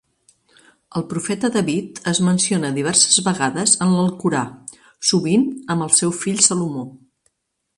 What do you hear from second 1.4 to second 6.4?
David es menciona diverses vegades en l'Alcorà, sovint amb el seu